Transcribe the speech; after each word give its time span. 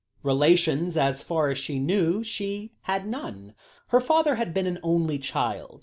Relations, 0.23 0.97
as 0.97 1.21
far 1.21 1.49
as 1.49 1.59
she 1.59 1.77
knew, 1.77 2.23
she 2.23 2.73
had 2.85 3.05
none. 3.05 3.53
Her 3.89 3.99
father 3.99 4.33
had 4.33 4.51
been 4.51 4.65
an 4.65 4.79
only 4.81 5.19
child. 5.19 5.79